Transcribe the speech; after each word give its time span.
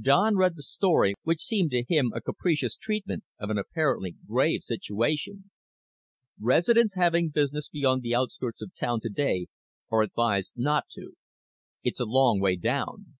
Don 0.00 0.34
read 0.36 0.56
the 0.56 0.64
story, 0.64 1.14
which 1.22 1.40
seemed 1.44 1.70
to 1.70 1.84
him 1.86 2.10
a 2.12 2.20
capricious 2.20 2.74
treatment 2.74 3.22
of 3.38 3.50
an 3.50 3.56
apparently 3.58 4.16
grave 4.26 4.64
situation. 4.64 5.52
_Residents 6.42 6.96
having 6.96 7.28
business 7.28 7.68
beyond 7.68 8.02
the 8.02 8.12
outskirts 8.12 8.60
of 8.60 8.74
town 8.74 8.98
today 9.00 9.46
are 9.88 10.02
advised 10.02 10.50
not 10.56 10.88
to. 10.94 11.12
It's 11.84 12.00
a 12.00 12.04
long 12.04 12.40
way 12.40 12.56
down. 12.56 13.16